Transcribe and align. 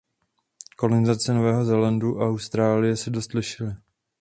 Kolonizace 0.77 1.33
Nového 1.33 1.65
Zélandu 1.65 2.21
a 2.21 2.27
Austrálie 2.29 2.97
se 2.97 3.09
dost 3.09 3.33
lišily. 3.33 3.73